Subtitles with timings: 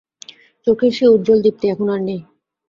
[0.67, 2.21] চোখের সে উজ্জ্বল দীপ্তি এখন আর নেই।